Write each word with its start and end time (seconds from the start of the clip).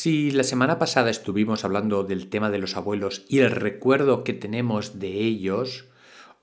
Si 0.00 0.30
la 0.30 0.44
semana 0.44 0.78
pasada 0.78 1.10
estuvimos 1.10 1.64
hablando 1.64 2.04
del 2.04 2.30
tema 2.30 2.50
de 2.50 2.60
los 2.60 2.76
abuelos 2.76 3.24
y 3.28 3.40
el 3.40 3.50
recuerdo 3.50 4.22
que 4.22 4.32
tenemos 4.32 5.00
de 5.00 5.08
ellos, 5.08 5.86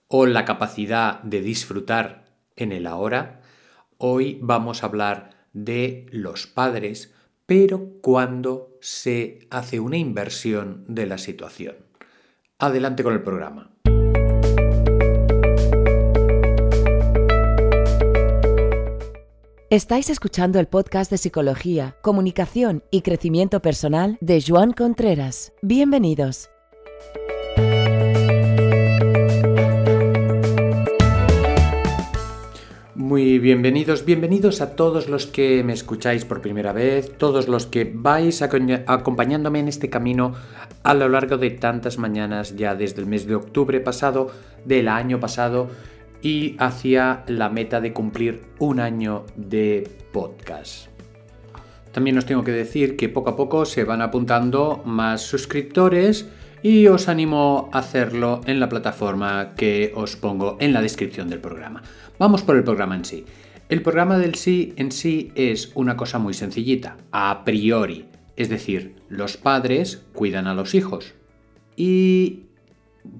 o 0.09 0.25
la 0.25 0.43
capacidad 0.43 1.22
de 1.22 1.40
disfrutar 1.40 2.26
en 2.58 2.74
el 2.74 2.86
ahora, 2.86 3.44
hoy 3.98 4.40
vamos 4.42 4.83
a 4.83 4.88
hablar 4.88 5.48
de 5.54 6.06
los 6.12 6.48
padres, 6.48 7.14
pero 7.46 7.94
cuando 8.02 8.78
se 8.82 9.48
hace 9.50 9.80
una 9.80 9.96
inversión 9.96 10.84
de 10.90 11.06
la 11.06 11.18
situación. 11.18 11.78
Adelante 12.60 13.04
con 13.04 13.14
el 13.14 13.24
programa. 13.24 13.75
Estáis 19.71 20.11
escuchando 20.11 20.59
el 20.59 20.68
podcast 20.68 21.09
de 21.09 21.18
Psicología, 21.18 21.97
Comunicación 22.04 22.84
y 22.91 23.02
Crecimiento 23.02 23.64
Personal 23.64 24.20
de 24.21 24.39
Joan 24.47 24.73
Contreras. 24.73 25.54
Bienvenidos. 25.64 26.51
Muy 32.93 33.39
bienvenidos, 33.39 34.05
bienvenidos 34.05 34.61
a 34.61 34.75
todos 34.75 35.09
los 35.09 35.25
que 35.25 35.63
me 35.63 35.73
escucháis 35.73 36.25
por 36.25 36.41
primera 36.41 36.71
vez, 36.71 37.17
todos 37.17 37.47
los 37.47 37.65
que 37.65 37.91
vais 37.91 38.43
acompañándome 38.43 39.59
en 39.59 39.67
este 39.67 39.89
camino 39.89 40.35
a 40.84 40.93
lo 40.93 41.09
largo 41.09 41.39
de 41.39 41.49
tantas 41.49 41.97
mañanas 41.97 42.55
ya 42.55 42.75
desde 42.75 43.01
el 43.01 43.07
mes 43.07 43.25
de 43.25 43.34
octubre 43.34 43.79
pasado, 43.79 44.29
del 44.63 44.87
año 44.87 45.20
pasado, 45.20 45.70
y 46.21 46.55
hacia 46.59 47.23
la 47.27 47.49
meta 47.49 47.81
de 47.81 47.93
cumplir 47.93 48.41
un 48.59 48.79
año 48.79 49.25
de 49.35 49.89
podcast. 50.11 50.87
También 51.91 52.17
os 52.17 52.25
tengo 52.25 52.43
que 52.43 52.51
decir 52.51 52.97
que 52.97 53.07
poco 53.07 53.29
a 53.29 53.35
poco 53.37 53.65
se 53.65 53.85
van 53.85 54.01
apuntando 54.01 54.81
más 54.85 55.21
suscriptores 55.21 56.27
y 56.61 56.87
os 56.87 57.07
animo 57.07 57.70
a 57.71 57.79
hacerlo 57.79 58.41
en 58.48 58.59
la 58.59 58.67
plataforma 58.67 59.53
que 59.55 59.93
os 59.95 60.15
pongo 60.15 60.57
en 60.59 60.73
la 60.73 60.81
descripción 60.81 61.29
del 61.29 61.40
programa. 61.40 61.84
Vamos 62.20 62.41
por 62.41 62.57
el 62.57 62.63
programa 62.63 62.95
en 62.95 63.05
sí. 63.05 63.25
El 63.70 63.81
programa 63.81 64.18
del 64.18 64.36
sí 64.36 64.73
en 64.75 64.92
sí 64.92 65.31
es 65.36 65.72
una 65.75 65.95
cosa 65.95 66.20
muy 66.20 66.34
sencillita, 66.34 66.97
a 67.12 67.44
priori, 67.45 68.06
es 68.36 68.50
decir, 68.50 68.95
los 69.09 69.38
padres 69.38 70.03
cuidan 70.14 70.47
a 70.47 70.53
los 70.53 70.75
hijos 70.75 71.14
y 71.75 72.45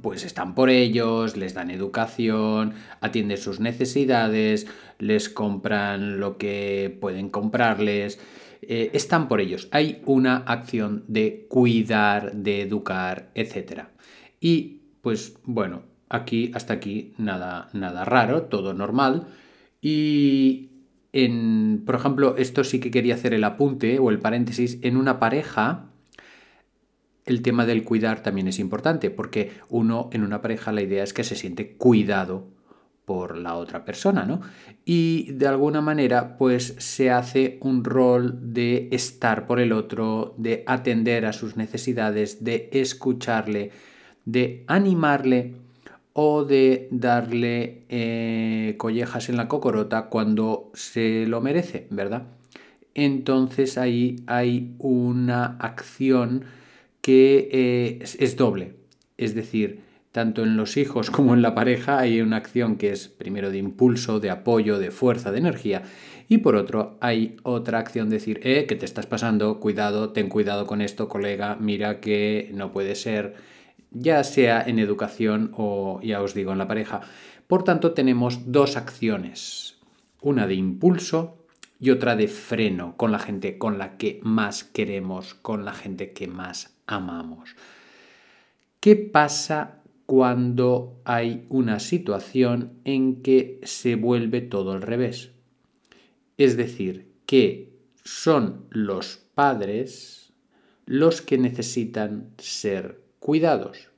pues 0.06 0.24
están 0.24 0.54
por 0.54 0.70
ellos, 0.70 1.36
les 1.36 1.56
dan 1.56 1.72
educación, 1.72 2.76
atienden 3.02 3.40
sus 3.40 3.60
necesidades, 3.60 4.68
les 5.00 5.30
compran 5.30 6.20
lo 6.20 6.38
que 6.38 6.96
pueden 7.02 7.30
comprarles, 7.30 8.20
eh, 8.62 8.92
están 8.94 9.28
por 9.28 9.42
ellos. 9.42 9.68
Hay 9.72 10.04
una 10.06 10.38
acción 10.38 11.06
de 11.08 11.48
cuidar, 11.50 12.34
de 12.34 12.62
educar, 12.62 13.32
etc. 13.34 13.86
Y 14.40 14.82
pues 15.02 15.40
bueno, 15.44 15.82
aquí 16.08 16.52
hasta 16.54 16.76
aquí 16.76 17.16
nada, 17.18 17.70
nada 17.74 18.06
raro, 18.06 18.44
todo 18.44 18.76
normal. 18.76 19.26
Y 19.82 20.70
en, 21.14 21.82
por 21.84 21.96
ejemplo, 21.96 22.36
esto 22.38 22.64
sí 22.64 22.80
que 22.80 22.92
quería 22.92 23.16
hacer 23.16 23.34
el 23.34 23.44
apunte 23.44 23.98
o 23.98 24.12
el 24.12 24.20
paréntesis, 24.20 24.78
en 24.84 24.98
una 24.98 25.18
pareja 25.20 25.90
el 27.26 27.42
tema 27.42 27.66
del 27.66 27.84
cuidar 27.84 28.22
también 28.22 28.48
es 28.48 28.60
importante, 28.60 29.10
porque 29.10 29.52
uno 29.70 30.10
en 30.14 30.24
una 30.24 30.42
pareja 30.42 30.72
la 30.72 30.82
idea 30.82 31.04
es 31.04 31.14
que 31.14 31.24
se 31.24 31.36
siente 31.36 31.76
cuidado 31.76 32.48
por 33.06 33.38
la 33.38 33.56
otra 33.56 33.86
persona, 33.86 34.26
¿no? 34.26 34.42
Y 34.84 35.32
de 35.34 35.48
alguna 35.48 35.82
manera, 35.82 36.38
pues 36.38 36.76
se 36.80 37.12
hace 37.12 37.60
un 37.62 37.84
rol 37.84 38.54
de 38.54 38.90
estar 38.92 39.46
por 39.46 39.60
el 39.60 39.72
otro, 39.72 40.34
de 40.38 40.64
atender 40.66 41.26
a 41.26 41.34
sus 41.34 41.56
necesidades, 41.56 42.44
de 42.44 42.70
escucharle, 42.72 43.72
de 44.26 44.64
animarle 44.68 45.56
o 46.14 46.46
de 46.46 46.88
darle 46.92 47.84
eh, 47.90 48.76
collejas 48.78 49.30
en 49.30 49.38
la 49.38 49.48
cocorota 49.48 50.08
cuando 50.08 50.72
se 50.74 51.28
lo 51.28 51.42
merece, 51.42 51.88
¿verdad? 51.92 52.24
Entonces 52.96 53.78
ahí 53.78 54.24
hay 54.26 54.76
una 54.80 55.58
acción 55.60 56.46
que 57.06 57.50
eh, 57.52 58.00
es 58.02 58.36
doble. 58.36 58.78
Es 59.16 59.36
decir, 59.36 59.84
tanto 60.12 60.42
en 60.42 60.58
los 60.58 60.76
hijos 60.76 61.12
como 61.12 61.36
en 61.36 61.44
la 61.44 61.54
pareja 61.54 62.00
hay 62.00 62.20
una 62.20 62.38
acción 62.38 62.78
que 62.78 62.92
es 62.92 63.10
primero 63.10 63.52
de 63.52 63.60
impulso, 63.60 64.20
de 64.20 64.32
apoyo, 64.32 64.80
de 64.80 64.90
fuerza, 64.90 65.32
de 65.32 65.38
energía. 65.38 65.84
Y 66.30 66.40
por 66.40 66.56
otro, 66.56 66.98
hay 67.02 67.38
otra 67.44 67.78
acción 67.78 68.10
de 68.10 68.16
decir, 68.16 68.40
eh, 68.42 68.66
que 68.66 68.76
te 68.76 68.86
estás 68.86 69.06
pasando, 69.06 69.60
cuidado, 69.60 70.14
ten 70.14 70.30
cuidado 70.30 70.66
con 70.66 70.82
esto, 70.82 71.08
colega, 71.08 71.58
mira 71.60 72.00
que 72.00 72.50
no 72.56 72.72
puede 72.72 72.96
ser, 72.96 73.36
ya 73.92 74.24
sea 74.24 74.64
en 74.64 74.80
educación 74.80 75.52
o, 75.54 76.02
ya 76.02 76.24
os 76.24 76.34
digo, 76.34 76.54
en 76.54 76.58
la 76.58 76.68
pareja. 76.68 77.02
Por 77.46 77.64
tanto, 77.64 77.94
tenemos 77.94 78.52
dos 78.52 78.78
acciones, 78.78 79.78
una 80.22 80.48
de 80.48 80.56
impulso 80.56 81.38
y 81.80 81.92
otra 81.92 82.16
de 82.16 82.30
freno 82.30 82.98
con 82.98 83.12
la 83.12 83.20
gente 83.20 83.60
con 83.60 83.78
la 83.78 83.96
que 83.98 84.20
más 84.24 84.64
queremos, 84.64 85.36
con 85.36 85.66
la 85.66 85.74
gente 85.74 86.12
que 86.12 86.28
más 86.28 86.75
amamos. 86.88 87.56
¿Qué 88.80 88.96
pasa 88.96 89.82
cuando 90.06 91.02
hay 91.06 91.46
una 91.50 91.80
situación 91.80 92.74
en 92.84 93.22
que 93.22 93.60
se 93.64 93.96
vuelve 93.96 94.42
todo 94.42 94.72
al 94.72 94.82
revés? 94.82 95.32
Es 96.38 96.58
decir, 96.58 97.08
que 97.26 97.74
son 98.04 98.66
los 98.70 99.18
padres 99.34 100.34
los 100.86 101.22
que 101.22 101.38
necesitan 101.38 102.30
ser 102.38 103.02
cuidados. 103.20 103.90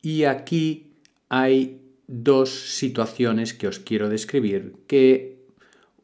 Y 0.00 0.24
aquí 0.24 0.92
hay 1.28 1.82
dos 2.06 2.50
situaciones 2.50 3.52
que 3.52 3.66
os 3.68 3.78
quiero 3.78 4.08
describir 4.08 4.76
que 4.86 5.35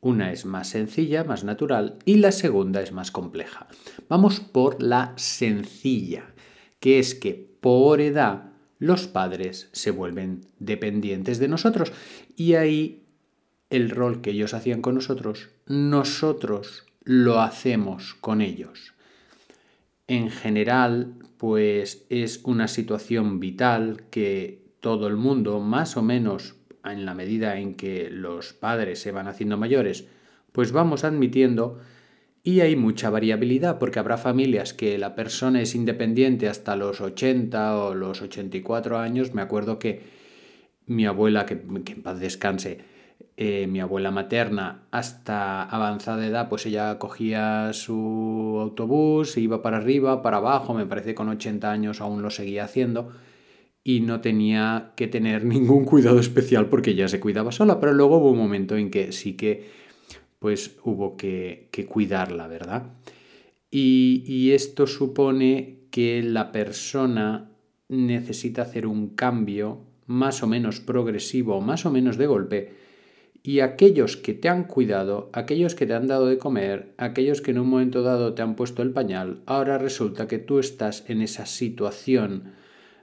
una 0.02 0.32
es 0.32 0.44
más 0.44 0.68
sencilla, 0.68 1.24
más 1.24 1.44
natural 1.44 1.96
y 2.04 2.16
la 2.16 2.32
segunda 2.32 2.82
es 2.82 2.92
más 2.92 3.10
compleja. 3.10 3.68
Vamos 4.08 4.40
por 4.40 4.82
la 4.82 5.14
sencilla, 5.16 6.34
que 6.80 6.98
es 6.98 7.14
que 7.14 7.32
por 7.60 8.00
edad 8.00 8.50
los 8.78 9.06
padres 9.06 9.70
se 9.72 9.92
vuelven 9.92 10.40
dependientes 10.58 11.38
de 11.38 11.48
nosotros 11.48 11.92
y 12.36 12.54
ahí 12.54 13.04
el 13.70 13.90
rol 13.90 14.20
que 14.20 14.30
ellos 14.30 14.54
hacían 14.54 14.82
con 14.82 14.96
nosotros, 14.96 15.50
nosotros 15.66 16.84
lo 17.04 17.40
hacemos 17.40 18.14
con 18.14 18.40
ellos. 18.40 18.92
En 20.08 20.30
general, 20.30 21.14
pues 21.38 22.04
es 22.10 22.40
una 22.42 22.66
situación 22.66 23.38
vital 23.38 24.02
que 24.10 24.62
todo 24.80 25.06
el 25.06 25.16
mundo 25.16 25.60
más 25.60 25.96
o 25.96 26.02
menos 26.02 26.56
en 26.84 27.04
la 27.04 27.14
medida 27.14 27.58
en 27.58 27.74
que 27.74 28.10
los 28.10 28.52
padres 28.52 29.00
se 29.00 29.12
van 29.12 29.28
haciendo 29.28 29.56
mayores, 29.56 30.06
pues 30.52 30.72
vamos 30.72 31.04
admitiendo 31.04 31.80
y 32.44 32.60
hay 32.60 32.74
mucha 32.74 33.08
variabilidad 33.10 33.78
porque 33.78 33.98
habrá 33.98 34.16
familias 34.18 34.74
que 34.74 34.98
la 34.98 35.14
persona 35.14 35.60
es 35.60 35.74
independiente 35.74 36.48
hasta 36.48 36.74
los 36.74 37.00
80 37.00 37.78
o 37.78 37.94
los 37.94 38.20
84 38.20 38.98
años. 38.98 39.32
Me 39.32 39.42
acuerdo 39.42 39.78
que 39.78 40.02
mi 40.86 41.06
abuela, 41.06 41.46
que, 41.46 41.54
en 41.54 42.02
paz 42.02 42.18
descanse, 42.18 42.78
eh, 43.36 43.68
mi 43.68 43.80
abuela 43.80 44.10
materna, 44.10 44.82
hasta 44.90 45.62
avanzada 45.62 46.26
edad, 46.26 46.48
pues 46.48 46.66
ella 46.66 46.98
cogía 46.98 47.72
su 47.72 48.58
autobús, 48.60 49.36
iba 49.36 49.62
para 49.62 49.76
arriba, 49.76 50.20
para 50.22 50.38
abajo, 50.38 50.74
me 50.74 50.84
parece 50.84 51.10
que 51.10 51.14
con 51.14 51.28
80 51.28 51.70
años 51.70 52.00
aún 52.00 52.22
lo 52.22 52.30
seguía 52.30 52.64
haciendo 52.64 53.12
y 53.84 54.00
no 54.00 54.20
tenía 54.20 54.92
que 54.96 55.08
tener 55.08 55.44
ningún 55.46 55.84
cuidado 55.84 56.20
especial 56.20 56.68
porque 56.68 56.94
ya 56.94 57.08
se 57.08 57.20
cuidaba 57.20 57.52
sola, 57.52 57.80
pero 57.80 57.92
luego 57.92 58.18
hubo 58.18 58.30
un 58.30 58.38
momento 58.38 58.76
en 58.76 58.90
que 58.90 59.12
sí 59.12 59.34
que 59.34 59.82
pues 60.38 60.76
hubo 60.82 61.16
que, 61.16 61.68
cuidarla, 61.88 62.48
¿verdad? 62.48 62.94
Y, 63.70 64.24
y 64.26 64.50
esto 64.50 64.88
supone 64.88 65.82
que 65.92 66.20
la 66.20 66.50
persona 66.50 67.52
necesita 67.88 68.62
hacer 68.62 68.88
un 68.88 69.10
cambio 69.10 69.84
más 70.06 70.42
o 70.42 70.48
menos 70.48 70.80
progresivo, 70.80 71.60
más 71.60 71.86
o 71.86 71.92
menos 71.92 72.16
de 72.16 72.26
golpe, 72.26 72.72
y 73.44 73.60
aquellos 73.60 74.16
que 74.16 74.34
te 74.34 74.48
han 74.48 74.64
cuidado, 74.64 75.30
aquellos 75.32 75.74
que 75.74 75.86
te 75.86 75.94
han 75.94 76.06
dado 76.06 76.26
de 76.26 76.38
comer, 76.38 76.92
aquellos 76.96 77.40
que 77.40 77.50
en 77.50 77.58
un 77.58 77.68
momento 77.68 78.02
dado 78.02 78.34
te 78.34 78.42
han 78.42 78.56
puesto 78.56 78.82
el 78.82 78.90
pañal, 78.90 79.42
ahora 79.46 79.78
resulta 79.78 80.28
que 80.28 80.38
tú 80.38 80.58
estás 80.58 81.08
en 81.08 81.22
esa 81.22 81.46
situación 81.46 82.52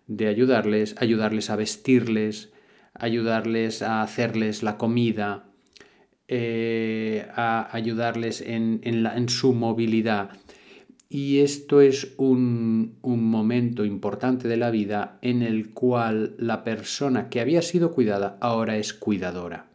de 0.09 0.27
ayudarles, 0.27 0.95
ayudarles 0.97 1.51
a 1.51 1.55
vestirles, 1.55 2.51
ayudarles 2.95 3.83
a 3.83 4.01
hacerles 4.01 4.63
la 4.63 4.77
comida, 4.77 5.45
eh, 6.27 7.27
a 7.35 7.69
ayudarles 7.71 8.41
en, 8.41 8.81
en, 8.83 9.29
su 9.29 9.53
movilidad. 9.53 10.31
Y 11.09 11.39
esto 11.39 11.79
es 11.79 12.15
un, 12.17 12.97
un, 13.03 13.23
momento 13.23 13.85
importante 13.85 14.47
de 14.47 14.57
la 14.57 14.71
vida 14.71 15.19
en 15.21 15.43
el 15.43 15.69
cual 15.69 16.35
la 16.39 16.63
persona 16.63 17.29
que 17.29 17.39
había 17.39 17.61
sido 17.61 17.91
cuidada 17.91 18.37
ahora 18.41 18.77
es 18.77 18.93
cuidadora. 18.93 19.67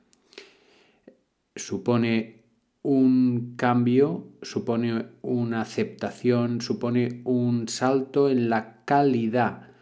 Supone 1.55 2.43
un 2.83 3.55
cambio, 3.57 4.27
supone 4.43 5.07
una 5.23 5.61
aceptación, 5.61 6.61
supone 6.61 7.23
un 7.25 7.69
salto 7.69 8.29
en 8.29 8.51
la 8.51 8.83
calidad 8.85 9.74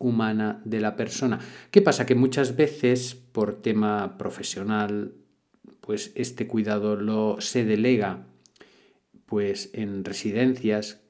humana 0.00 0.60
de 0.64 0.80
la 0.80 0.96
persona. 0.96 1.38
¿Qué 1.70 1.80
pasa? 1.82 2.06
Que 2.06 2.16
muchas 2.16 2.56
veces 2.56 3.14
por 3.14 3.62
tema 3.62 4.18
profesional, 4.18 5.12
pues 5.80 6.10
este 6.16 6.48
cuidado 6.48 6.96
lo 6.96 7.40
se 7.40 7.64
delega 7.64 8.26
pues 9.26 9.70
en 9.74 10.04
residencias 10.04 11.00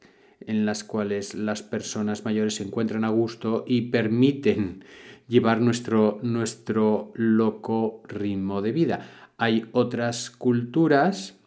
en 0.41 0.67
las 0.67 0.85
cuales 0.85 1.35
las 1.35 1.63
personas 1.63 2.25
mayores 2.25 2.57
se 2.57 2.65
encuentran 2.65 3.05
a 3.05 3.09
gusto 3.09 3.65
y 3.67 3.91
permiten 3.91 4.85
llevar 5.29 5.61
nuestro, 5.61 6.19
nuestro 6.23 7.13
loco 7.15 8.03
ritmo 8.09 8.61
de 8.61 8.73
vida. 8.73 9.09
Hay 9.39 9.67
otras 9.73 10.31
culturas, 10.31 11.39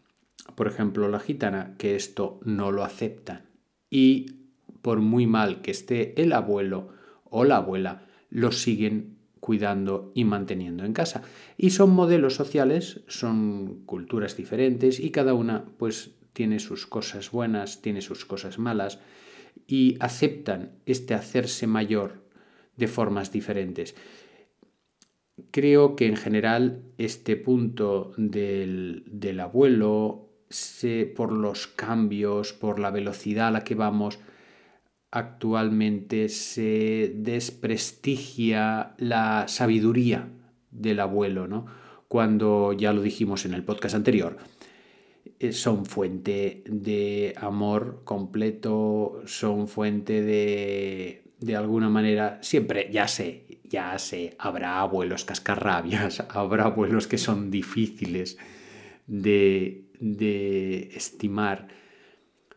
por 0.56 0.68
ejemplo 0.68 1.10
la 1.10 1.20
gitana, 1.20 1.76
que 1.78 1.96
esto 1.96 2.40
no 2.44 2.72
lo 2.72 2.84
aceptan. 2.84 3.44
Y 3.90 4.38
por 4.82 5.00
muy 5.00 5.28
mal 5.28 5.62
que 5.62 5.72
esté 5.72 6.20
el 6.22 6.34
abuelo 6.34 6.90
o 7.34 7.44
la 7.44 7.58
abuela, 7.58 8.06
lo 8.30 8.52
siguen 8.52 9.18
cuidando 9.40 10.12
y 10.14 10.24
manteniendo 10.24 10.86
en 10.86 10.94
casa. 10.94 11.24
Y 11.58 11.72
son 11.72 11.90
modelos 11.90 12.36
sociales, 12.36 13.02
son 13.08 13.84
culturas 13.86 14.38
diferentes 14.38 15.00
y 15.00 15.10
cada 15.10 15.34
una 15.34 15.66
pues 15.78 16.12
tiene 16.32 16.60
sus 16.60 16.86
cosas 16.86 17.32
buenas, 17.32 17.82
tiene 17.82 18.02
sus 18.02 18.24
cosas 18.24 18.60
malas 18.60 19.00
y 19.68 19.98
aceptan 20.00 20.72
este 20.86 21.16
hacerse 21.16 21.68
mayor 21.68 22.24
de 22.78 22.88
formas 22.88 23.32
diferentes. 23.32 23.96
Creo 25.50 25.96
que 25.96 26.06
en 26.06 26.16
general 26.16 26.84
este 27.00 27.36
punto 27.36 28.14
del, 28.16 29.04
del 29.08 29.40
abuelo, 29.40 30.30
se, 30.50 31.06
por 31.06 31.32
los 31.32 31.66
cambios, 31.66 32.54
por 32.54 32.80
la 32.80 32.92
velocidad 32.92 33.48
a 33.48 33.52
la 33.52 33.64
que 33.64 33.74
vamos, 33.74 34.20
actualmente 35.16 36.28
se 36.28 37.14
desprestigia 37.16 38.96
la 38.98 39.48
sabiduría 39.48 40.28
del 40.72 41.00
abuelo, 41.00 41.48
¿no? 41.48 41.68
Cuando 42.08 42.74
ya 42.74 42.94
lo 42.94 43.04
dijimos 43.04 43.46
en 43.46 43.54
el 43.54 43.64
podcast 43.64 43.94
anterior, 43.94 44.38
eh, 45.40 45.52
son 45.52 45.86
fuente 45.86 46.64
de 46.66 47.36
amor 47.38 48.02
completo, 48.06 49.22
son 49.28 49.68
fuente 49.68 50.24
de, 50.24 51.26
de 51.40 51.56
alguna 51.56 51.90
manera, 51.90 52.40
siempre, 52.42 52.90
ya 52.92 53.08
sé, 53.08 53.60
ya 53.66 54.00
sé, 54.00 54.36
habrá 54.40 54.80
abuelos 54.80 55.26
cascarrabias, 55.26 56.22
habrá 56.30 56.64
abuelos 56.64 57.06
que 57.06 57.20
son 57.20 57.52
difíciles 57.52 58.40
de, 59.06 59.92
de 60.00 60.90
estimar, 60.96 61.68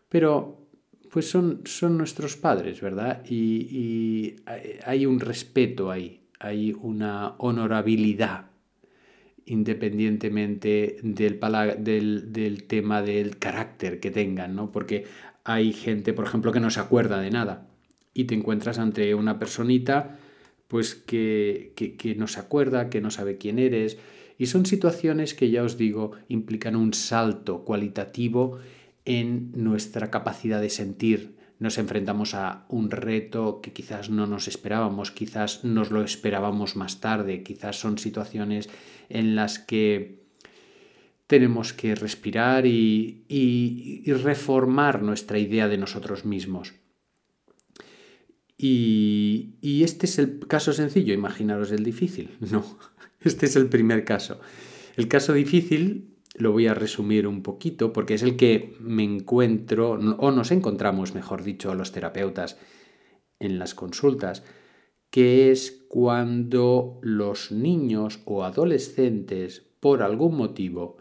pero 0.08 0.65
pues 1.10 1.30
son, 1.30 1.62
son 1.64 1.96
nuestros 1.96 2.36
padres, 2.36 2.80
¿verdad? 2.80 3.22
Y, 3.28 3.68
y 3.70 4.36
hay 4.84 5.06
un 5.06 5.20
respeto 5.20 5.90
ahí, 5.90 6.20
hay 6.38 6.72
una 6.72 7.34
honorabilidad 7.38 8.46
independientemente 9.46 10.98
del, 11.02 11.40
del, 11.78 12.32
del, 12.32 12.64
tema 12.64 13.00
del 13.00 13.38
carácter 13.38 14.00
que 14.00 14.10
tengan, 14.10 14.56
¿no? 14.56 14.72
Porque 14.72 15.04
hay 15.44 15.72
gente, 15.72 16.12
por 16.12 16.26
ejemplo, 16.26 16.50
que 16.50 16.60
no 16.60 16.70
se 16.70 16.80
acuerda 16.80 17.20
de 17.20 17.30
nada 17.30 17.68
y 18.12 18.24
te 18.24 18.34
encuentras 18.34 18.78
ante 18.78 19.14
una 19.14 19.38
personita 19.38 20.18
pues 20.66 20.96
que, 20.96 21.72
que, 21.76 21.96
que 21.96 22.16
no 22.16 22.26
se 22.26 22.40
acuerda, 22.40 22.90
que 22.90 23.00
no 23.00 23.12
sabe 23.12 23.38
quién 23.38 23.60
eres 23.60 23.98
y 24.36 24.46
son 24.46 24.66
situaciones 24.66 25.34
que 25.34 25.50
ya 25.50 25.62
os 25.62 25.78
digo 25.78 26.12
implican 26.28 26.74
un 26.74 26.92
salto 26.92 27.64
cualitativo 27.64 28.58
en 29.06 29.52
nuestra 29.54 30.10
capacidad 30.10 30.60
de 30.60 30.68
sentir. 30.68 31.36
Nos 31.58 31.78
enfrentamos 31.78 32.34
a 32.34 32.66
un 32.68 32.90
reto 32.90 33.62
que 33.62 33.72
quizás 33.72 34.10
no 34.10 34.26
nos 34.26 34.46
esperábamos, 34.46 35.10
quizás 35.10 35.64
nos 35.64 35.90
lo 35.90 36.02
esperábamos 36.02 36.76
más 36.76 37.00
tarde, 37.00 37.42
quizás 37.42 37.80
son 37.80 37.96
situaciones 37.96 38.68
en 39.08 39.34
las 39.34 39.58
que 39.58 40.26
tenemos 41.26 41.72
que 41.72 41.94
respirar 41.94 42.66
y, 42.66 44.04
reformar 44.22 45.02
nuestra 45.02 45.38
idea 45.38 45.66
de 45.68 45.78
nosotros 45.78 46.26
mismos. 46.26 46.74
Y, 48.58 49.54
y, 49.60 49.82
este 49.82 50.06
es 50.06 50.18
el 50.18 50.40
caso 50.46 50.72
sencillo, 50.72 51.14
imaginaros 51.14 51.72
el 51.72 51.84
difícil. 51.84 52.36
No, 52.50 52.78
este 53.20 53.46
es 53.46 53.56
el 53.56 53.68
primer 53.68 54.04
caso. 54.04 54.40
El 54.96 55.08
caso 55.08 55.32
difícil 55.32 56.15
lo 56.38 56.52
voy 56.52 56.66
a 56.66 56.74
resumir 56.74 57.26
un 57.26 57.42
poquito 57.42 57.92
porque 57.92 58.14
es 58.14 58.22
el 58.22 58.36
que 58.36 58.76
me 58.80 59.02
encuentro, 59.02 59.92
o 59.92 60.30
nos 60.30 60.50
encontramos, 60.50 61.14
mejor 61.14 61.42
dicho, 61.42 61.74
los 61.74 61.92
terapeutas 61.92 62.58
en 63.38 63.58
las 63.58 63.74
consultas, 63.74 64.42
que 65.10 65.50
es 65.50 65.84
cuando 65.88 66.98
los 67.02 67.52
niños 67.52 68.20
o 68.24 68.44
adolescentes, 68.44 69.64
por 69.80 70.02
algún 70.02 70.36
motivo, 70.36 70.98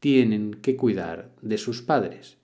tienen 0.00 0.54
que 0.54 0.76
cuidar 0.76 1.32
de 1.42 1.58
sus 1.58 1.82
padres. 1.82 2.38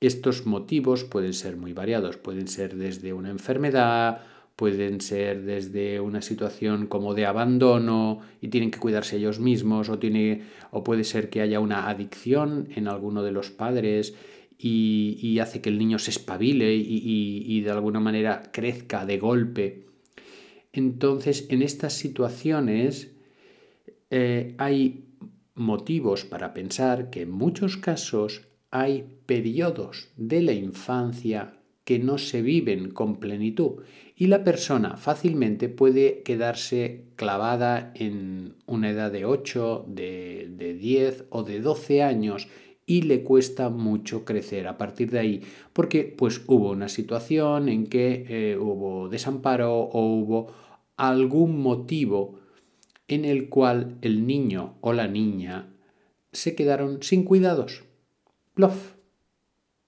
Estos 0.00 0.46
motivos 0.46 1.04
pueden 1.04 1.32
ser 1.32 1.56
muy 1.56 1.72
variados, 1.72 2.16
pueden 2.16 2.46
ser 2.46 2.76
desde 2.76 3.12
una 3.12 3.30
enfermedad, 3.30 4.20
pueden 4.56 5.00
ser 5.00 5.42
desde 5.42 6.00
una 6.00 6.22
situación 6.22 6.86
como 6.86 7.14
de 7.14 7.26
abandono 7.26 8.20
y 8.40 8.48
tienen 8.48 8.70
que 8.70 8.78
cuidarse 8.78 9.16
ellos 9.16 9.40
mismos, 9.40 9.88
o, 9.88 9.98
tiene, 9.98 10.42
o 10.70 10.84
puede 10.84 11.04
ser 11.04 11.28
que 11.30 11.40
haya 11.40 11.60
una 11.60 11.88
adicción 11.88 12.68
en 12.74 12.88
alguno 12.88 13.22
de 13.22 13.32
los 13.32 13.50
padres 13.50 14.14
y, 14.56 15.38
hace 15.40 15.60
que 15.60 15.68
el 15.68 15.78
niño 15.78 15.98
se 15.98 16.10
espabile 16.10 16.74
y 16.74 17.60
de 17.60 17.70
alguna 17.70 18.00
manera 18.00 18.50
crezca 18.52 19.04
de 19.04 19.18
golpe. 19.18 19.84
Entonces, 20.74 21.46
en 21.50 21.62
estas 21.62 21.92
situaciones 21.92 23.14
eh, 24.10 24.54
hay 24.58 25.04
motivos 25.54 26.24
para 26.24 26.52
pensar 26.52 27.10
que 27.10 27.22
en 27.22 27.30
muchos 27.30 27.76
casos 27.76 28.48
hay 28.72 29.04
periodos 29.24 30.08
de 30.16 30.42
la 30.42 30.52
infancia 30.52 31.60
que 31.84 31.98
no 31.98 32.18
se 32.18 32.42
viven 32.42 32.90
con 32.90 33.16
plenitud 33.16 33.82
y 34.16 34.28
la 34.28 34.44
persona 34.44 34.96
fácilmente 34.96 35.68
puede 35.68 36.22
quedarse 36.22 37.04
clavada 37.16 37.92
en 37.94 38.54
una 38.66 38.90
edad 38.90 39.10
de 39.10 39.24
8, 39.24 39.86
de, 39.88 40.48
de 40.56 40.74
10 40.74 41.26
o 41.30 41.42
de 41.42 41.60
12 41.60 42.02
años 42.02 42.48
y 42.86 43.02
le 43.02 43.22
cuesta 43.22 43.70
mucho 43.70 44.24
crecer 44.24 44.68
a 44.68 44.78
partir 44.78 45.10
de 45.10 45.18
ahí 45.18 45.42
porque 45.72 46.04
pues 46.04 46.42
hubo 46.46 46.70
una 46.70 46.88
situación 46.88 47.68
en 47.68 47.86
que 47.86 48.26
eh, 48.28 48.56
hubo 48.56 49.08
desamparo 49.08 49.74
o 49.78 50.14
hubo 50.14 50.52
algún 50.96 51.60
motivo 51.60 52.38
en 53.08 53.24
el 53.24 53.48
cual 53.48 53.98
el 54.02 54.26
niño 54.26 54.76
o 54.80 54.92
la 54.92 55.08
niña 55.08 55.68
se 56.32 56.54
quedaron 56.54 57.02
sin 57.02 57.24
cuidados. 57.24 57.84
Plof. 58.54 58.94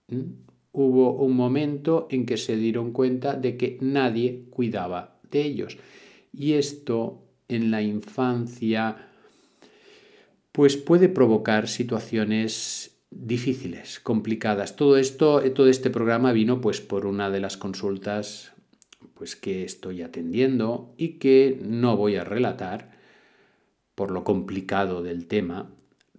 ¿Mm? 0.08 0.45
Hubo 0.78 1.12
un 1.14 1.34
momento 1.34 2.06
en 2.10 2.26
que 2.26 2.36
se 2.36 2.54
dieron 2.54 2.92
cuenta 2.92 3.32
de 3.32 3.56
que 3.56 3.78
nadie 3.80 4.44
cuidaba 4.50 5.18
de 5.30 5.40
ellos. 5.40 5.78
Y 6.34 6.52
esto 6.52 7.22
en 7.48 7.70
la 7.70 7.80
infancia 7.80 9.08
pues 10.52 10.76
puede 10.76 11.08
provocar 11.08 11.66
situaciones 11.66 12.98
difíciles, 13.10 14.00
complicadas. 14.00 14.76
Todo 14.76 14.98
esto, 14.98 15.40
todo 15.52 15.68
este 15.68 15.88
programa 15.88 16.32
vino 16.32 16.60
pues 16.60 16.82
por 16.82 17.06
una 17.06 17.30
de 17.30 17.40
las 17.40 17.56
consultas 17.56 18.52
pues 19.14 19.34
que 19.34 19.64
estoy 19.64 20.02
atendiendo 20.02 20.92
y 20.98 21.18
que 21.18 21.58
no 21.62 21.96
voy 21.96 22.16
a 22.16 22.24
relatar 22.24 22.98
por 23.94 24.10
lo 24.10 24.24
complicado 24.24 25.02
del 25.02 25.26
tema, 25.26 25.70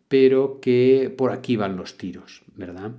pero 0.08 0.60
que 0.60 1.14
por 1.16 1.32
aquí 1.32 1.58
van 1.58 1.78
los 1.78 1.96
tiros, 1.96 2.42
¿verdad? 2.56 2.94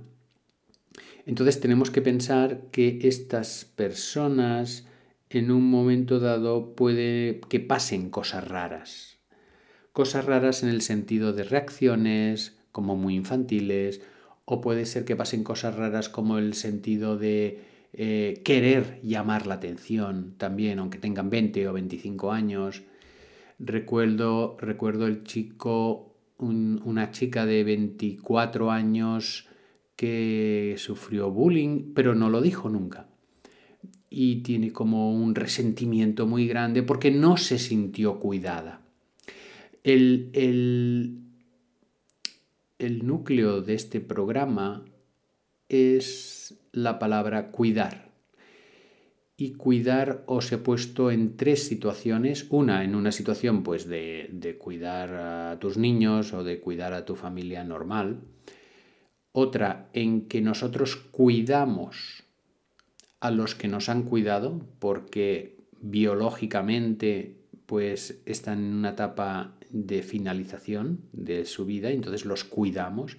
Entonces 1.29 1.59
tenemos 1.59 1.91
que 1.91 2.01
pensar 2.01 2.71
que 2.71 3.01
estas 3.03 3.63
personas 3.63 4.87
en 5.29 5.51
un 5.51 5.69
momento 5.69 6.19
dado 6.19 6.73
puede 6.73 7.39
que 7.49 7.59
pasen 7.59 8.09
cosas 8.09 8.47
raras. 8.47 9.19
Cosas 9.93 10.25
raras 10.25 10.63
en 10.63 10.69
el 10.69 10.81
sentido 10.81 11.31
de 11.31 11.43
reacciones 11.43 12.57
como 12.71 12.95
muy 12.95 13.13
infantiles 13.15 14.01
o 14.43 14.59
puede 14.59 14.87
ser 14.87 15.05
que 15.05 15.15
pasen 15.15 15.43
cosas 15.43 15.75
raras 15.75 16.09
como 16.09 16.39
el 16.39 16.55
sentido 16.55 17.15
de 17.15 17.61
eh, 17.93 18.41
querer 18.43 18.99
llamar 19.03 19.45
la 19.45 19.53
atención 19.53 20.33
también, 20.35 20.79
aunque 20.79 20.97
tengan 20.97 21.29
20 21.29 21.67
o 21.67 21.73
25 21.73 22.31
años. 22.31 22.81
Recuerdo, 23.59 24.57
recuerdo 24.59 25.05
el 25.05 25.23
chico, 25.25 26.15
una 26.39 27.11
chica 27.11 27.45
de 27.45 27.63
24 27.63 28.71
años 28.71 29.48
que 29.99 30.75
sufrió 30.77 31.29
bullying, 31.29 31.91
pero 31.93 32.15
no 32.15 32.29
lo 32.29 32.39
dijo 32.39 32.69
nunca. 32.69 33.09
Y 34.09 34.43
tiene 34.43 34.71
como 34.71 35.13
un 35.13 35.35
resentimiento 35.35 36.25
muy 36.25 36.47
grande 36.47 36.83
porque 36.83 37.11
no 37.11 37.35
se 37.35 37.59
sintió 37.59 38.17
cuidada. 38.17 38.81
El, 39.83 40.29
el, 40.31 41.19
el 42.77 43.05
núcleo 43.05 43.61
de 43.61 43.73
este 43.73 43.99
programa 43.99 44.85
es 45.67 46.57
la 46.71 46.97
palabra 46.97 47.51
cuidar. 47.51 48.13
Y 49.35 49.55
cuidar 49.55 50.23
os 50.27 50.49
he 50.53 50.59
puesto 50.59 51.11
en 51.11 51.35
tres 51.35 51.67
situaciones. 51.67 52.47
Una, 52.51 52.85
en 52.85 52.95
una 52.95 53.11
situación 53.11 53.63
pues 53.63 53.85
de, 53.85 54.29
de 54.31 54.57
cuidar 54.57 55.13
a 55.13 55.59
tus 55.59 55.77
niños 55.77 56.31
o 56.31 56.45
de 56.45 56.61
cuidar 56.61 56.93
a 56.93 57.03
tu 57.03 57.17
familia 57.17 57.65
normal. 57.65 58.21
Otra, 59.41 59.87
en 59.93 60.27
que 60.27 60.41
nosotros 60.41 60.97
cuidamos 60.97 62.25
a 63.21 63.31
los 63.31 63.55
que 63.55 63.69
nos 63.69 63.87
han 63.87 64.03
cuidado 64.03 64.59
porque 64.79 65.55
biológicamente 65.79 67.37
pues 67.65 68.19
están 68.25 68.59
en 68.59 68.73
una 68.73 68.89
etapa 68.89 69.55
de 69.69 70.03
finalización 70.03 70.99
de 71.13 71.45
su 71.45 71.65
vida, 71.65 71.89
entonces 71.89 72.25
los 72.25 72.43
cuidamos. 72.43 73.15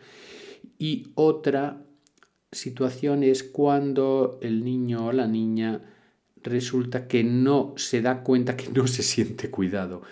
Y 0.79 1.07
otra 1.15 1.87
situación 2.53 3.23
es 3.23 3.43
cuando 3.43 4.39
el 4.43 4.63
niño 4.63 5.07
o 5.07 5.13
la 5.13 5.27
niña 5.27 5.81
resulta 6.43 7.09
que 7.09 7.25
no 7.25 7.73
se 7.79 8.03
da 8.03 8.23
cuenta 8.23 8.59
que 8.59 8.69
no 8.69 8.87
se 8.87 9.03
siente 9.03 9.49
cuidado 9.49 10.03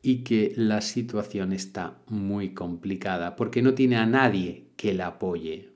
y 0.00 0.24
que 0.24 0.54
la 0.56 0.80
situación 0.80 1.52
está 1.52 1.98
muy 2.06 2.54
complicada 2.54 3.36
porque 3.36 3.60
no 3.60 3.74
tiene 3.74 3.96
a 3.96 4.06
nadie 4.06 4.69
que 4.80 4.94
la 4.94 5.08
apoye. 5.08 5.74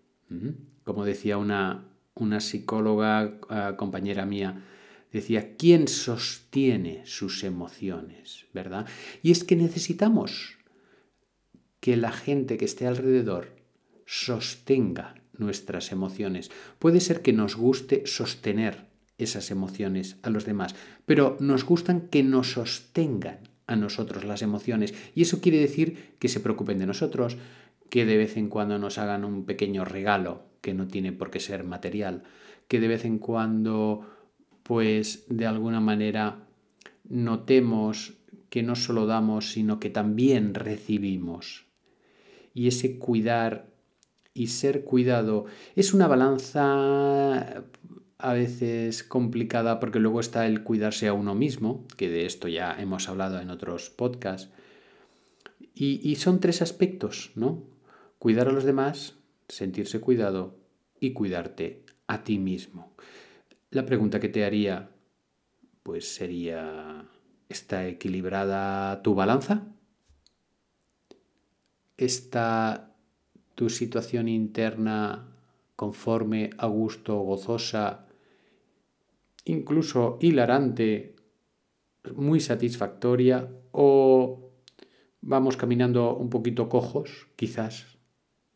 Como 0.82 1.04
decía 1.04 1.36
una, 1.36 1.84
una 2.14 2.40
psicóloga 2.40 3.38
ah, 3.50 3.74
compañera 3.76 4.24
mía, 4.24 4.64
decía, 5.12 5.56
¿quién 5.58 5.88
sostiene 5.88 7.02
sus 7.04 7.44
emociones? 7.44 8.46
¿Verdad? 8.54 8.86
Y 9.22 9.30
es 9.30 9.44
que 9.44 9.56
necesitamos 9.56 10.56
que 11.80 11.98
la 11.98 12.12
gente 12.12 12.56
que 12.56 12.64
esté 12.64 12.86
alrededor 12.86 13.54
sostenga 14.06 15.16
nuestras 15.36 15.92
emociones. 15.92 16.50
Puede 16.78 17.00
ser 17.00 17.20
que 17.20 17.34
nos 17.34 17.56
guste 17.56 18.06
sostener 18.06 18.86
esas 19.18 19.50
emociones 19.50 20.16
a 20.22 20.30
los 20.30 20.46
demás, 20.46 20.74
pero 21.04 21.36
nos 21.40 21.66
gustan 21.66 22.08
que 22.08 22.22
nos 22.22 22.52
sostengan 22.52 23.40
a 23.66 23.76
nosotros 23.76 24.24
las 24.24 24.40
emociones. 24.40 24.94
Y 25.14 25.22
eso 25.22 25.42
quiere 25.42 25.58
decir 25.58 26.14
que 26.18 26.28
se 26.28 26.40
preocupen 26.40 26.78
de 26.78 26.86
nosotros, 26.86 27.36
que 27.90 28.04
de 28.04 28.16
vez 28.16 28.36
en 28.36 28.48
cuando 28.48 28.78
nos 28.78 28.98
hagan 28.98 29.24
un 29.24 29.44
pequeño 29.44 29.84
regalo, 29.84 30.42
que 30.60 30.74
no 30.74 30.86
tiene 30.88 31.12
por 31.12 31.30
qué 31.30 31.40
ser 31.40 31.64
material, 31.64 32.22
que 32.68 32.80
de 32.80 32.88
vez 32.88 33.04
en 33.04 33.18
cuando 33.18 34.06
pues 34.62 35.24
de 35.28 35.46
alguna 35.46 35.80
manera 35.80 36.38
notemos 37.08 38.14
que 38.48 38.62
no 38.62 38.76
solo 38.76 39.06
damos, 39.06 39.52
sino 39.52 39.78
que 39.78 39.90
también 39.90 40.54
recibimos. 40.54 41.66
Y 42.54 42.68
ese 42.68 42.98
cuidar 42.98 43.66
y 44.32 44.48
ser 44.48 44.84
cuidado 44.84 45.44
es 45.76 45.92
una 45.92 46.08
balanza 46.08 47.64
a 48.18 48.32
veces 48.32 49.04
complicada 49.04 49.80
porque 49.80 49.98
luego 49.98 50.20
está 50.20 50.46
el 50.46 50.62
cuidarse 50.62 51.08
a 51.08 51.12
uno 51.12 51.34
mismo, 51.34 51.84
que 51.96 52.08
de 52.08 52.26
esto 52.26 52.48
ya 52.48 52.74
hemos 52.80 53.08
hablado 53.08 53.40
en 53.40 53.50
otros 53.50 53.90
podcasts. 53.90 54.50
Y, 55.74 56.00
y 56.08 56.16
son 56.16 56.40
tres 56.40 56.62
aspectos, 56.62 57.32
¿no? 57.34 57.73
Cuidar 58.24 58.48
a 58.48 58.52
los 58.52 58.64
demás, 58.64 59.18
sentirse 59.48 60.00
cuidado 60.00 60.56
y 60.98 61.12
cuidarte 61.12 61.84
a 62.06 62.24
ti 62.24 62.38
mismo. 62.38 62.94
La 63.70 63.84
pregunta 63.84 64.18
que 64.18 64.30
te 64.30 64.46
haría, 64.46 64.88
pues 65.82 66.14
sería, 66.14 67.06
¿está 67.50 67.86
equilibrada 67.86 69.02
tu 69.02 69.14
balanza? 69.14 69.66
¿Está 71.98 72.96
tu 73.54 73.68
situación 73.68 74.28
interna 74.28 75.28
conforme, 75.76 76.48
a 76.56 76.66
gusto, 76.66 77.18
gozosa, 77.18 78.06
incluso 79.44 80.16
hilarante, 80.22 81.14
muy 82.14 82.40
satisfactoria 82.40 83.50
o 83.72 84.50
vamos 85.20 85.58
caminando 85.58 86.16
un 86.16 86.30
poquito 86.30 86.70
cojos, 86.70 87.28
quizás, 87.36 87.93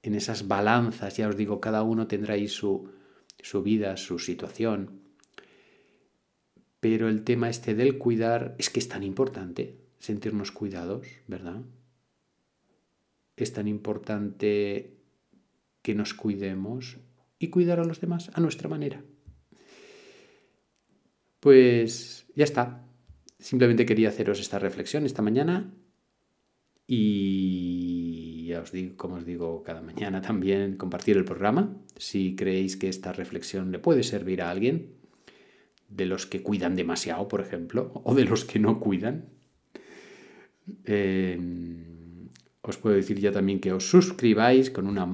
en 0.03 0.15
esas 0.15 0.49
balanzas, 0.49 1.17
ya 1.17 1.29
os 1.29 1.37
digo, 1.37 1.61
cada 1.61 1.83
uno 1.83 2.07
tendrá 2.07 2.35
ahí 2.35 2.49
su, 2.49 2.91
su 3.41 3.63
vida, 3.63 3.97
su 3.97 4.19
situación, 4.19 5.01
pero 6.81 7.09
el 7.09 7.25
tema 7.25 7.49
este 7.49 7.75
del 7.75 7.99
cuidar 7.99 8.55
es 8.59 8.71
que 8.71 8.81
es 8.81 8.89
tan 8.89 9.03
importante 9.03 9.77
sentirnos 9.99 10.53
cuidados, 10.53 11.07
¿verdad? 11.27 11.63
Es 13.37 13.53
tan 13.53 13.67
importante 13.67 14.97
que 15.83 15.95
nos 15.95 16.15
cuidemos 16.15 16.99
y 17.39 17.49
cuidar 17.49 17.81
a 17.81 17.85
los 17.85 18.01
demás 18.01 18.31
a 18.35 18.41
nuestra 18.41 18.69
manera. 18.69 19.03
Pues 21.41 22.27
ya 22.35 22.45
está. 22.45 22.85
Simplemente 23.39 23.87
quería 23.87 24.09
haceros 24.09 24.41
esta 24.41 24.59
reflexión 24.59 25.07
esta 25.07 25.23
mañana 25.23 25.73
y 26.87 27.78
os 28.61 28.73
digo, 28.73 28.97
como 28.97 29.17
os 29.17 29.25
digo 29.25 29.63
cada 29.63 29.83
mañana 29.83 30.21
también, 30.21 30.77
compartir 30.77 31.17
el 31.17 31.25
programa. 31.25 31.77
Si 31.97 32.37
creéis 32.37 32.77
que 32.77 32.89
esta 32.89 33.13
reflexión 33.13 33.73
le 33.73 33.79
puede 33.79 34.03
servir 34.03 34.43
a 34.43 34.51
alguien, 34.51 34.99
de 35.89 36.07
los 36.07 36.27
que 36.27 36.43
cuidan 36.43 36.77
demasiado, 36.77 37.29
por 37.29 37.41
ejemplo, 37.41 37.93
o 38.05 38.15
de 38.15 38.25
los 38.25 38.45
que 38.45 38.59
no 38.59 38.81
cuidan. 38.81 39.27
Em, 40.85 42.29
os 42.61 42.77
puedo 42.77 42.97
decir 42.97 43.19
ya 43.19 43.33
también 43.33 43.61
que 43.61 43.73
os 43.73 43.89
suscribáis 43.89 44.71
con 44.71 44.87
una 44.87 45.09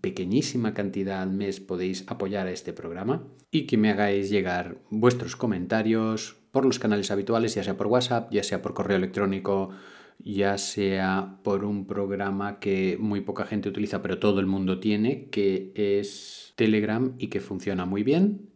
pequeñísima 0.00 0.74
cantidad 0.74 1.22
al 1.22 1.30
mes 1.30 1.60
podéis 1.60 2.04
apoyar 2.08 2.48
a 2.48 2.50
este 2.50 2.72
programa 2.72 3.28
y 3.52 3.66
que 3.68 3.76
me 3.76 3.90
hagáis 3.90 4.30
llegar 4.30 4.78
vuestros 4.90 5.36
comentarios 5.36 6.36
por 6.50 6.64
los 6.64 6.80
canales 6.80 7.12
habituales, 7.12 7.54
ya 7.54 7.62
sea 7.62 7.76
por 7.76 7.86
WhatsApp, 7.86 8.32
ya 8.32 8.42
sea 8.42 8.62
por 8.62 8.74
correo 8.74 8.96
electrónico, 8.96 9.70
ya 10.18 10.58
sea 10.58 11.38
por 11.42 11.64
un 11.64 11.86
programa 11.86 12.58
que 12.58 12.96
muy 12.98 13.20
poca 13.20 13.44
gente 13.44 13.68
utiliza 13.68 14.02
pero 14.02 14.18
todo 14.18 14.40
el 14.40 14.46
mundo 14.46 14.80
tiene, 14.80 15.28
que 15.30 15.72
es 15.74 16.52
Telegram 16.56 17.14
y 17.18 17.28
que 17.28 17.40
funciona 17.40 17.84
muy 17.84 18.02
bien, 18.02 18.50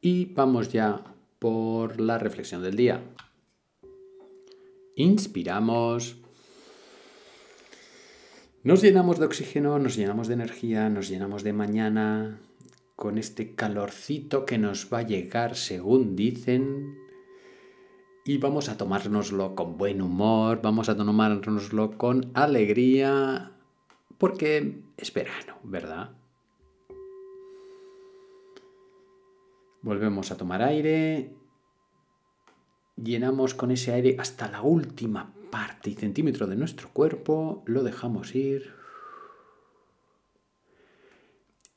y 0.00 0.26
vamos 0.26 0.72
ya 0.72 1.04
por 1.38 2.00
la 2.00 2.18
reflexión 2.18 2.62
del 2.62 2.76
día. 2.76 3.02
Inspiramos. 4.94 6.16
Nos 8.62 8.82
llenamos 8.82 9.18
de 9.18 9.24
oxígeno, 9.24 9.78
nos 9.78 9.96
llenamos 9.96 10.28
de 10.28 10.34
energía, 10.34 10.90
nos 10.90 11.08
llenamos 11.08 11.42
de 11.42 11.54
mañana 11.54 12.38
con 12.94 13.16
este 13.16 13.54
calorcito 13.54 14.44
que 14.44 14.58
nos 14.58 14.92
va 14.92 14.98
a 14.98 15.06
llegar 15.06 15.56
según 15.56 16.14
dicen. 16.16 16.98
Y 18.24 18.38
vamos 18.38 18.68
a 18.68 18.76
tomárnoslo 18.76 19.54
con 19.54 19.78
buen 19.78 20.02
humor, 20.02 20.60
vamos 20.62 20.88
a 20.88 20.96
tomárnoslo 20.96 21.96
con 21.96 22.30
alegría, 22.34 23.52
porque 24.18 24.82
es 24.96 25.12
verano, 25.12 25.56
¿verdad? 25.62 26.10
Volvemos 29.82 30.30
a 30.30 30.36
tomar 30.36 30.62
aire. 30.62 31.34
Llenamos 33.02 33.54
con 33.54 33.70
ese 33.70 33.92
aire 33.92 34.16
hasta 34.18 34.50
la 34.50 34.60
última 34.60 35.32
parte 35.50 35.88
y 35.88 35.94
centímetro 35.94 36.46
de 36.46 36.56
nuestro 36.56 36.90
cuerpo. 36.90 37.62
Lo 37.64 37.82
dejamos 37.82 38.34
ir. 38.34 38.74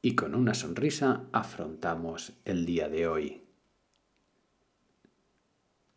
Y 0.02 0.16
con 0.16 0.36
una 0.36 0.54
sonrisa 0.54 1.28
afrontamos 1.32 2.34
el 2.44 2.66
día 2.66 2.90
de 2.90 3.08
hoy. 3.08 3.43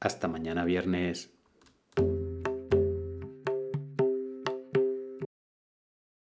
Hasta 0.00 0.28
mañana 0.28 0.64
viernes. 0.64 1.35